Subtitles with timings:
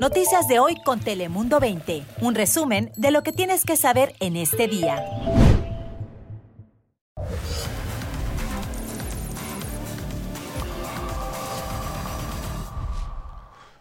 [0.00, 2.02] Noticias de hoy con Telemundo 20.
[2.20, 5.02] Un resumen de lo que tienes que saber en este día.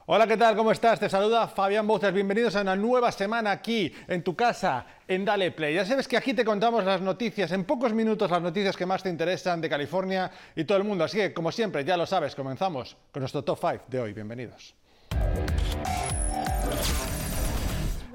[0.07, 0.55] Hola, ¿qué tal?
[0.55, 0.99] ¿Cómo estás?
[0.99, 2.14] Te saluda Fabián Bouzas.
[2.14, 5.76] Bienvenidos a una nueva semana aquí, en tu casa, en Dale Play.
[5.76, 9.04] Ya sabes que aquí te contamos las noticias, en pocos minutos las noticias que más
[9.04, 11.04] te interesan de California y todo el mundo.
[11.04, 14.14] Así que, como siempre, ya lo sabes, comenzamos con nuestro top 5 de hoy.
[14.14, 14.76] Bienvenidos.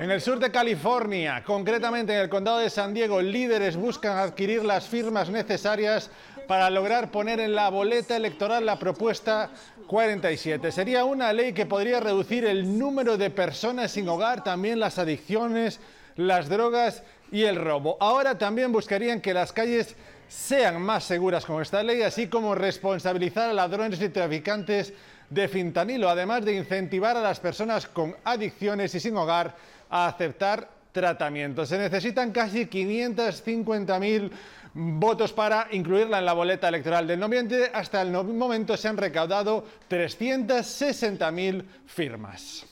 [0.01, 4.65] En el sur de California, concretamente en el condado de San Diego, líderes buscan adquirir
[4.65, 6.11] las firmas necesarias
[6.49, 9.51] para lograr poner en la boleta electoral la propuesta
[9.89, 10.73] 47.
[10.73, 15.81] Sería una ley que podría reducir el número de personas sin hogar, también las adicciones,
[16.17, 17.99] las drogas y el robo.
[18.01, 19.97] Ahora también buscarían que las calles
[20.31, 24.95] sean más seguras con esta ley, así como responsabilizar a ladrones y traficantes
[25.29, 29.55] de fintanilo, además de incentivar a las personas con adicciones y sin hogar
[29.91, 31.67] a aceptar tratamiento.
[31.67, 34.31] Se necesitan casi 550.000
[34.73, 37.71] votos para incluirla en la boleta electoral del noviembre.
[37.73, 42.67] Hasta el momento se han recaudado 360.000 firmas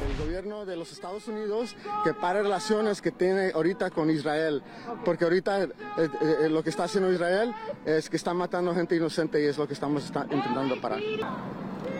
[0.00, 4.62] el gobierno de los Estados Unidos que pare relaciones que tiene ahorita con Israel,
[5.04, 9.42] porque ahorita eh, eh, lo que está haciendo Israel es que está matando gente inocente
[9.42, 11.00] y es lo que estamos intentando parar.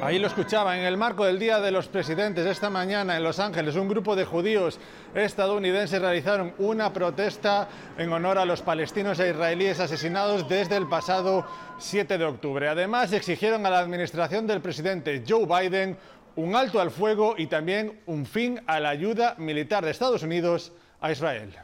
[0.02, 3.38] Ahí lo escuchaba, en el marco del Día de los Presidentes, esta mañana en Los
[3.38, 4.78] Ángeles, un grupo de judíos
[5.14, 11.46] estadounidenses realizaron una protesta en honor a los palestinos e israelíes asesinados desde el pasado
[11.78, 12.68] 7 de octubre.
[12.68, 15.98] Además, exigieron a la administración del presidente Joe Biden
[16.36, 20.72] un alto al fuego y también un fin a la ayuda militar de Estados Unidos
[21.00, 21.54] a Israel.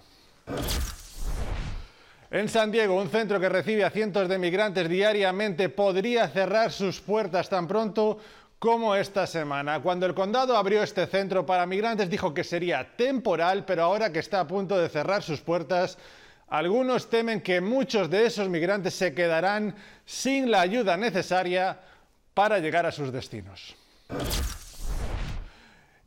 [2.37, 7.01] En San Diego, un centro que recibe a cientos de migrantes diariamente podría cerrar sus
[7.01, 8.19] puertas tan pronto
[8.59, 9.81] como esta semana.
[9.81, 14.19] Cuando el condado abrió este centro para migrantes dijo que sería temporal, pero ahora que
[14.19, 15.97] está a punto de cerrar sus puertas,
[16.49, 19.75] algunos temen que muchos de esos migrantes se quedarán
[20.05, 21.81] sin la ayuda necesaria
[22.35, 23.75] para llegar a sus destinos.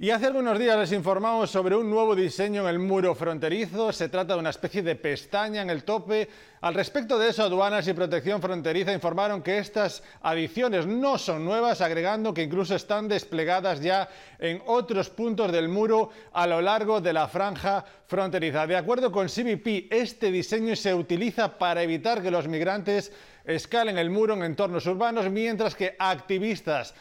[0.01, 3.91] Y hace algunos días les informamos sobre un nuevo diseño en el muro fronterizo.
[3.91, 6.29] Se trata de una especie de pestaña en el tope.
[6.61, 11.81] Al respecto de eso, aduanas y protección fronteriza informaron que estas adiciones no son nuevas,
[11.81, 14.07] agregando que incluso están desplegadas ya
[14.39, 18.65] en otros puntos del muro a lo largo de la franja fronteriza.
[18.67, 23.11] De acuerdo con CBP, este diseño se utiliza para evitar que los migrantes
[23.43, 26.95] escalen el muro en entornos urbanos, mientras que activistas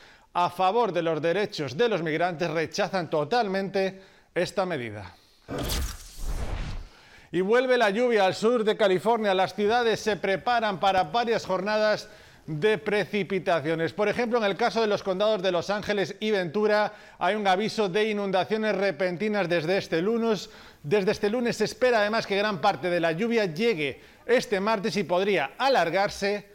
[0.45, 4.01] a favor de los derechos de los migrantes rechazan totalmente
[4.33, 5.13] esta medida.
[7.33, 9.35] Y vuelve la lluvia al sur de California.
[9.35, 12.09] Las ciudades se preparan para varias jornadas
[12.47, 13.93] de precipitaciones.
[13.93, 17.47] Por ejemplo, en el caso de los condados de Los Ángeles y Ventura hay un
[17.47, 20.51] aviso de inundaciones repentinas desde este lunes.
[20.85, 24.97] Desde este lunes se espera además que gran parte de la lluvia llegue este martes
[24.97, 26.47] y podría alargarse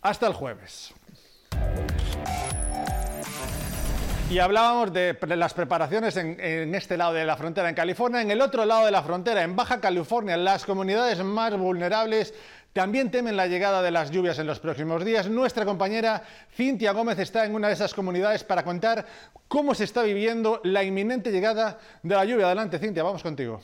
[0.00, 0.94] hasta el jueves.
[4.28, 8.20] Y hablábamos de las preparaciones en, este lado de la frontera, en California.
[8.20, 12.34] En el otro lado de la frontera, en Baja California, las comunidades más vulnerables
[12.72, 15.30] también temen la llegada de las lluvias en los próximos días.
[15.30, 19.06] Nuestra compañera Cintia Gómez está en una de esas comunidades para contar
[19.46, 22.46] cómo se está viviendo la inminente llegada de la lluvia.
[22.46, 23.62] Adelante, Cintia, vamos contigo.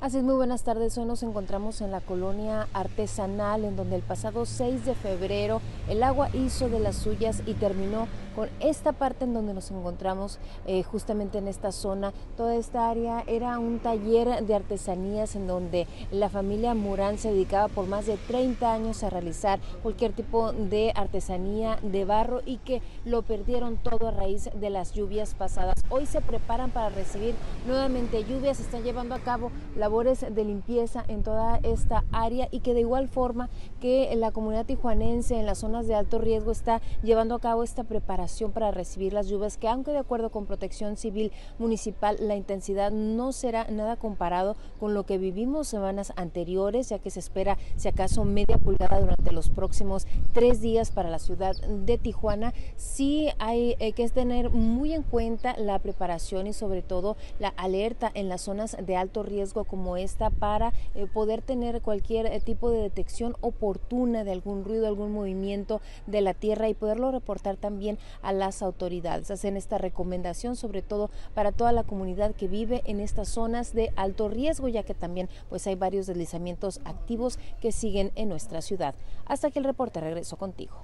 [0.00, 0.96] Así es, muy buenas tardes.
[0.96, 6.04] Hoy nos encontramos en la colonia artesanal, en donde el pasado 6 de febrero el
[6.04, 10.38] agua hizo de las suyas y terminó con esta parte en donde nos encontramos,
[10.68, 12.12] eh, justamente en esta zona.
[12.36, 17.66] Toda esta área era un taller de artesanías en donde la familia Murán se dedicaba
[17.66, 22.82] por más de 30 años a realizar cualquier tipo de artesanía de barro y que
[23.04, 25.82] lo perdieron todo a raíz de las lluvias pasadas.
[25.90, 27.34] Hoy se preparan para recibir
[27.66, 29.50] nuevamente lluvias, están llevando a cabo
[29.88, 33.48] labores de limpieza en toda esta área y que de igual forma
[33.80, 37.84] que la comunidad tijuanense en las zonas de alto riesgo está llevando a cabo esta
[37.84, 42.92] preparación para recibir las lluvias, que aunque de acuerdo con Protección Civil Municipal la intensidad
[42.92, 47.88] no será nada comparado con lo que vivimos semanas anteriores, ya que se espera si
[47.88, 53.74] acaso media pulgada durante los próximos tres días para la ciudad de Tijuana, sí hay,
[53.96, 58.76] que tener muy en cuenta la preparación y sobre todo la alerta en las zonas
[58.84, 64.24] de alto riesgo como esta para eh, poder tener cualquier eh, tipo de detección oportuna
[64.24, 69.30] de algún ruido, algún movimiento de la tierra y poderlo reportar también a las autoridades.
[69.30, 73.92] Hacen esta recomendación sobre todo para toda la comunidad que vive en estas zonas de
[73.96, 78.94] alto riesgo, ya que también pues hay varios deslizamientos activos que siguen en nuestra ciudad.
[79.26, 80.82] Hasta que el reporte regreso contigo.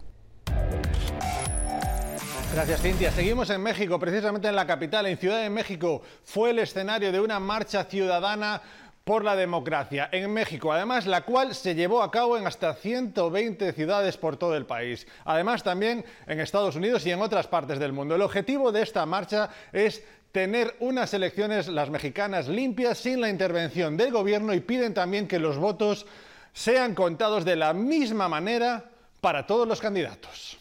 [2.54, 3.10] Gracias, Cintia.
[3.10, 6.02] Seguimos en México, precisamente en la capital, en Ciudad de México.
[6.22, 8.62] Fue el escenario de una marcha ciudadana
[9.04, 13.72] por la democracia en México, además la cual se llevó a cabo en hasta 120
[13.74, 17.92] ciudades por todo el país, además también en Estados Unidos y en otras partes del
[17.92, 18.14] mundo.
[18.14, 20.02] El objetivo de esta marcha es
[20.32, 25.38] tener unas elecciones, las mexicanas, limpias, sin la intervención del gobierno y piden también que
[25.38, 26.06] los votos
[26.54, 28.90] sean contados de la misma manera
[29.20, 30.58] para todos los candidatos.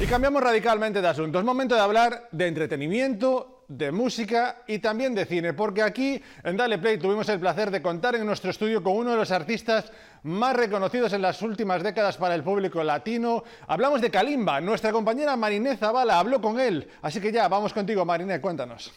[0.00, 1.38] Y cambiamos radicalmente de asunto.
[1.38, 6.56] Es momento de hablar de entretenimiento, de música y también de cine, porque aquí en
[6.56, 9.92] Dale Play tuvimos el placer de contar en nuestro estudio con uno de los artistas
[10.24, 13.44] más reconocidos en las últimas décadas para el público latino.
[13.68, 14.60] Hablamos de Kalimba.
[14.60, 16.88] Nuestra compañera Mariné Zavala habló con él.
[17.00, 18.92] Así que ya, vamos contigo, Mariné, cuéntanos.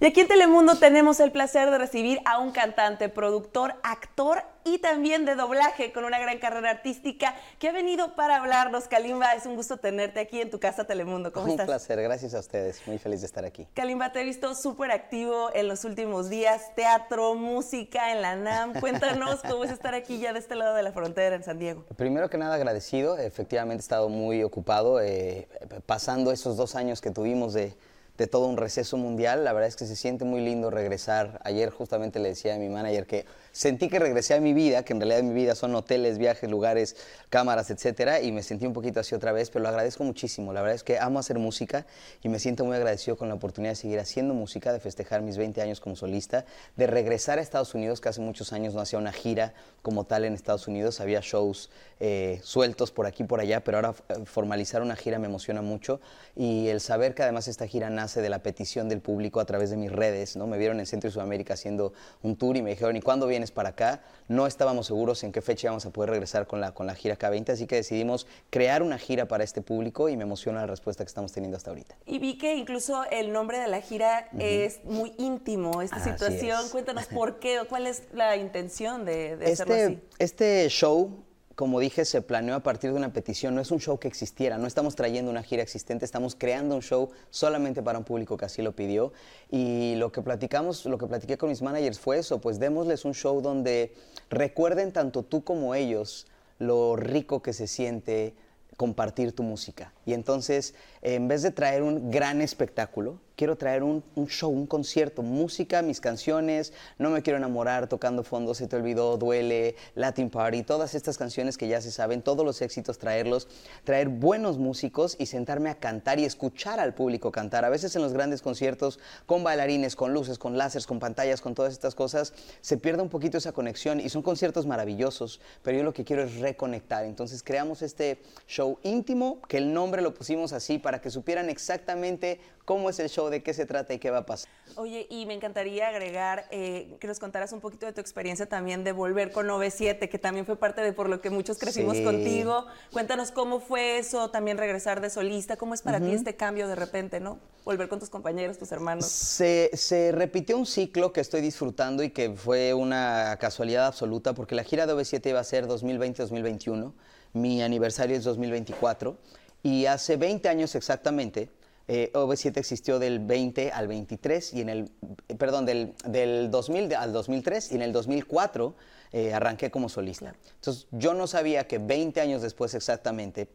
[0.00, 4.78] Y aquí en Telemundo tenemos el placer de recibir a un cantante, productor, actor y
[4.78, 8.88] también de doblaje con una gran carrera artística que ha venido para hablarnos.
[8.88, 11.32] Kalimba, es un gusto tenerte aquí en tu casa Telemundo.
[11.32, 11.60] ¿Cómo estás?
[11.60, 12.84] Un placer, gracias a ustedes.
[12.88, 13.68] Muy feliz de estar aquí.
[13.72, 18.80] Kalimba, te he visto súper activo en los últimos días, teatro, música en la NAM.
[18.80, 21.84] Cuéntanos cómo es estar aquí ya de este lado de la frontera en San Diego.
[21.96, 25.46] Primero que nada agradecido, efectivamente he estado muy ocupado, eh,
[25.86, 27.76] pasando esos dos años que tuvimos de
[28.16, 29.44] de todo un receso mundial.
[29.44, 31.40] La verdad es que se siente muy lindo regresar.
[31.44, 34.92] Ayer justamente le decía a mi manager que sentí que regresé a mi vida, que
[34.92, 36.96] en realidad mi vida son hoteles, viajes, lugares,
[37.28, 40.52] cámaras, etcétera, y me sentí un poquito así otra vez, pero lo agradezco muchísimo.
[40.52, 41.86] La verdad es que amo hacer música
[42.22, 45.36] y me siento muy agradecido con la oportunidad de seguir haciendo música, de festejar mis
[45.36, 46.44] 20 años como solista,
[46.76, 50.24] de regresar a Estados Unidos, que hace muchos años no hacía una gira como tal
[50.24, 51.70] en Estados Unidos, había shows
[52.00, 56.00] eh, sueltos por aquí por allá, pero ahora eh, formalizar una gira me emociona mucho
[56.36, 59.70] y el saber que además esta gira nace de la petición del público a través
[59.70, 60.46] de mis redes, ¿no?
[60.46, 63.50] Me vieron en Centro y Sudamérica haciendo un tour y me dijeron, ¿y cuándo vienes
[63.50, 64.02] para acá?
[64.28, 67.18] No estábamos seguros en qué fecha íbamos a poder regresar con la, con la gira
[67.18, 71.02] K20, así que decidimos crear una gira para este público y me emociona la respuesta
[71.02, 71.96] que estamos teniendo hasta ahorita.
[72.04, 76.68] Y vi que incluso el nombre de la gira es muy íntimo, esta situación.
[76.70, 80.00] Cuéntanos por qué, cuál es la intención de, de hacerlo este, así.
[80.18, 81.24] Este show
[81.54, 84.58] como dije, se planeó a partir de una petición, no es un show que existiera,
[84.58, 88.44] no estamos trayendo una gira existente, estamos creando un show solamente para un público que
[88.44, 89.12] así lo pidió.
[89.50, 93.14] Y lo que platicamos, lo que platiqué con mis managers fue eso, pues démosles un
[93.14, 93.94] show donde
[94.30, 96.26] recuerden tanto tú como ellos
[96.58, 98.34] lo rico que se siente
[98.76, 99.92] compartir tu música.
[100.04, 105.22] Y entonces, en vez de traer un gran espectáculo, quiero traer un, show, un concierto,
[105.22, 110.62] música, mis canciones, No me quiero enamorar, tocando fondo, se te olvidó, duele, Latin Party,
[110.62, 113.48] todas estas canciones que ya se saben, todos los éxitos, traerlos,
[113.84, 117.64] traer buenos músicos y sentarme a cantar y escuchar al público cantar.
[117.64, 121.54] A veces en los grandes conciertos, con bailarines, con luces, con láseres, con pantallas, con
[121.54, 125.84] todas estas cosas, se pierde un poquito esa conexión y son conciertos maravillosos, pero yo
[125.84, 127.04] lo que quiero es reconectar.
[127.04, 132.40] Entonces creamos este show íntimo, que el nombre lo pusimos así para que supieran exactamente
[132.64, 134.50] cómo es el show, de qué se trata y qué va a pasar.
[134.76, 138.84] Oye, y me encantaría agregar eh, que nos contaras un poquito de tu experiencia también
[138.84, 142.66] de volver con 97, que también fue parte de por lo que muchos crecimos contigo.
[142.92, 146.74] Cuéntanos cómo fue eso, también regresar de solista, cómo es para ti este cambio de
[146.74, 147.38] repente, ¿no?
[147.64, 149.06] Volver con tus compañeros, tus hermanos.
[149.06, 154.54] Se, se repitió un ciclo que estoy disfrutando y que fue una casualidad absoluta, porque
[154.54, 156.92] la gira de OV7 iba a ser 2020-2021,
[157.32, 159.16] mi aniversario es 2024,
[159.62, 161.48] y hace 20 años exactamente,
[161.86, 164.90] eh, OV7 existió del 20 al 23 y en el,
[165.28, 168.74] eh, perdón, del, del 2000 al 2003 y en el 2004
[169.12, 170.34] eh, arranqué como solista.
[170.56, 173.48] Entonces yo no sabía que 20 años después exactamente,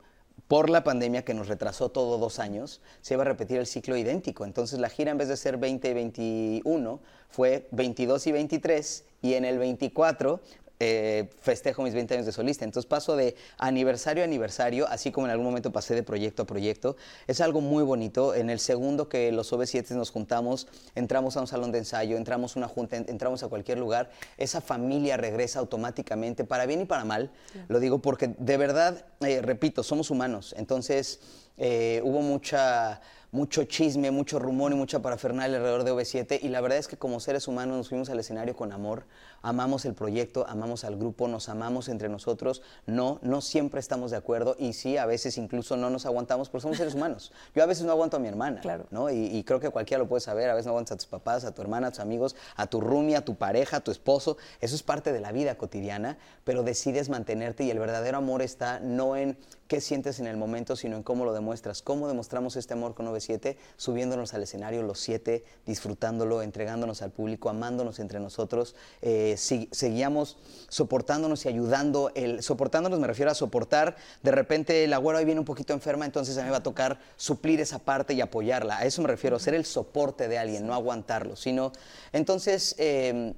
[0.48, 3.98] por la pandemia que nos retrasó todo dos años, se iba a repetir el ciclo
[3.98, 4.46] idéntico.
[4.46, 9.34] Entonces la gira en vez de ser 20 y 21 fue 22 y 23 y
[9.34, 10.40] en el 24
[10.80, 12.64] eh, festejo mis 20 años de solista.
[12.64, 16.46] Entonces paso de aniversario a aniversario, así como en algún momento pasé de proyecto a
[16.46, 16.96] proyecto.
[17.28, 18.34] Es algo muy bonito.
[18.34, 22.56] En el segundo que los OV7 nos juntamos, entramos a un salón de ensayo, entramos
[22.56, 27.04] a una junta, entramos a cualquier lugar, esa familia regresa automáticamente, para bien y para
[27.04, 27.32] mal.
[27.68, 30.56] Lo digo porque de verdad, eh, repito, somos humanos.
[30.58, 31.20] Entonces
[31.58, 36.62] eh, hubo mucha mucho chisme, mucho rumor y mucha parafernalia alrededor de OV7 y la
[36.62, 39.06] verdad es que como seres humanos nos fuimos al escenario con amor,
[39.42, 44.18] amamos el proyecto, amamos al grupo, nos amamos entre nosotros, no, no siempre estamos de
[44.18, 47.32] acuerdo y sí, a veces incluso no nos aguantamos porque somos seres humanos.
[47.56, 48.86] Yo a veces no aguanto a mi hermana, claro.
[48.90, 49.10] ¿no?
[49.10, 51.54] Y, creo que cualquiera lo puede saber, a veces no aguantas a tus papás, a
[51.54, 54.76] tu hermana, a tus amigos, a tu roomie, a tu pareja, a tu esposo, eso
[54.76, 59.16] es parte de la vida cotidiana, pero decides mantenerte y el verdadero amor está no
[59.16, 59.38] en
[59.70, 61.84] qué sientes en el momento, sino en cómo lo demuestras.
[61.84, 63.56] ¿Cómo demostramos este amor con 97?
[63.78, 68.76] Subiéndonos al escenario los siete, disfrutándolo, entregándonos al público, amándonos entre nosotros.
[69.04, 72.12] Eh, seguíamos soportándonos y ayudando.
[72.16, 73.96] El, soportándonos me refiero a soportar.
[74.24, 77.00] De repente el agüero ahí viene un poquito enferma, entonces a mí va a tocar
[77.16, 78.80] suplir esa parte y apoyarla.
[78.80, 81.72] A eso me refiero, ser el soporte de alguien, no aguantarlo, sino...
[82.12, 82.76] Entonces...
[82.80, 83.36] Eh,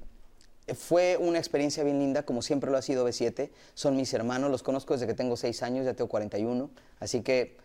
[0.74, 3.50] fue una experiencia bien linda, como siempre lo ha sido B7.
[3.74, 6.70] Son mis hermanos, los conozco desde que tengo 6 años, ya tengo 41.
[7.00, 7.56] Así que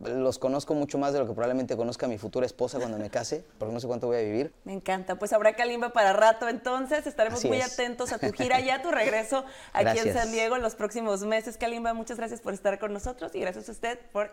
[0.00, 3.44] los conozco mucho más de lo que probablemente conozca mi futura esposa cuando me case,
[3.58, 4.52] porque no sé cuánto voy a vivir.
[4.64, 5.16] Me encanta.
[5.16, 7.06] Pues habrá Kalimba para rato entonces.
[7.06, 10.62] Estaremos muy atentos a tu gira y a tu regreso aquí en San Diego en
[10.62, 11.56] los próximos meses.
[11.56, 14.30] Kalimba, muchas gracias por estar con nosotros y gracias a usted por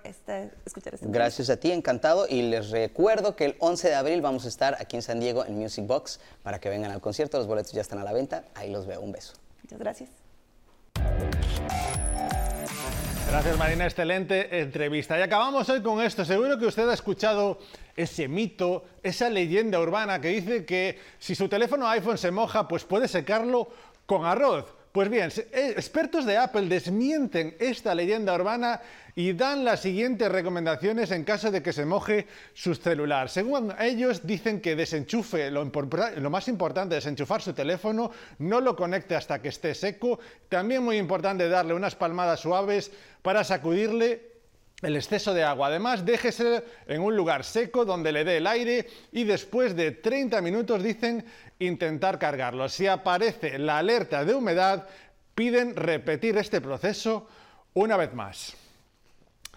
[0.65, 2.27] escuchar este Gracias a ti, encantado.
[2.27, 5.45] Y les recuerdo que el 11 de abril vamos a estar aquí en San Diego
[5.45, 7.37] en Music Box para que vengan al concierto.
[7.37, 8.45] Los boletos ya están a la venta.
[8.53, 9.01] Ahí los veo.
[9.01, 9.33] Un beso.
[9.63, 10.09] Muchas gracias.
[13.27, 15.19] Gracias Marina, excelente entrevista.
[15.19, 16.23] Y acabamos hoy con esto.
[16.23, 17.59] Seguro que usted ha escuchado
[17.95, 22.85] ese mito, esa leyenda urbana que dice que si su teléfono iPhone se moja, pues
[22.85, 23.69] puede secarlo
[24.05, 24.65] con arroz.
[24.95, 28.79] Pues bien, eh, expertos de Apple desmienten esta leyenda urbana
[29.13, 33.27] y dan las siguientes recomendaciones en caso de que se moje su celular.
[33.27, 38.09] Según ellos, dicen que desenchufe, lo, lo, más importante, desenchufar su teléfono,
[38.39, 40.17] no lo conecte hasta que esté seco.
[40.47, 42.89] También muy importante darle unas palmadas suaves
[43.21, 44.34] para sacudirle
[44.81, 45.67] el exceso de agua.
[45.67, 50.41] Además, déjese en un lugar seco donde le dé el aire y después de 30
[50.41, 51.25] minutos dicen
[51.59, 52.67] intentar cargarlo.
[52.69, 54.87] Si aparece la alerta de humedad,
[55.33, 57.27] piden repetir este proceso
[57.73, 58.55] una vez más.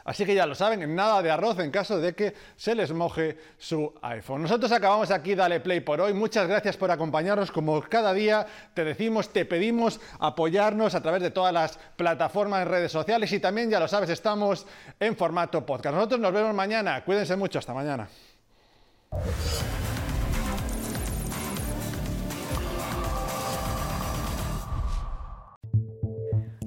[0.08, 3.36] Así que ya lo saben, nada de arroz en caso de que se les moje
[3.58, 4.40] su iPhone.
[4.40, 6.14] Nosotros acabamos aquí Dale Play por hoy.
[6.14, 7.52] Muchas gracias por acompañarnos.
[7.52, 12.68] Como cada día te decimos, te pedimos apoyarnos a través de todas las plataformas en
[12.68, 14.64] redes sociales y también, ya lo sabes, estamos
[14.98, 15.94] en formato podcast.
[15.94, 17.04] Nosotros nos vemos mañana.
[17.04, 17.58] Cuídense mucho.
[17.58, 18.08] Hasta mañana.